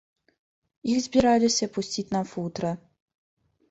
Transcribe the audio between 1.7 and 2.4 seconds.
пусціць на